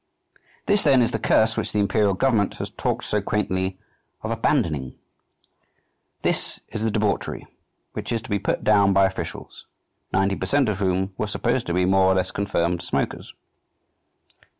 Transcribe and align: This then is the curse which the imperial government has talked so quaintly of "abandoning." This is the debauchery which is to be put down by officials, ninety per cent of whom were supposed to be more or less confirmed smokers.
This 0.65 0.81
then 0.81 0.99
is 1.03 1.11
the 1.11 1.19
curse 1.19 1.55
which 1.55 1.73
the 1.73 1.79
imperial 1.79 2.15
government 2.15 2.55
has 2.55 2.71
talked 2.71 3.03
so 3.03 3.21
quaintly 3.21 3.77
of 4.23 4.31
"abandoning." 4.31 4.95
This 6.23 6.59
is 6.69 6.81
the 6.81 6.89
debauchery 6.89 7.45
which 7.93 8.11
is 8.11 8.23
to 8.23 8.29
be 8.31 8.39
put 8.39 8.63
down 8.63 8.93
by 8.93 9.05
officials, 9.05 9.67
ninety 10.11 10.35
per 10.35 10.47
cent 10.47 10.69
of 10.69 10.79
whom 10.79 11.13
were 11.19 11.27
supposed 11.27 11.67
to 11.67 11.73
be 11.75 11.85
more 11.85 12.05
or 12.05 12.15
less 12.15 12.31
confirmed 12.31 12.81
smokers. 12.81 13.35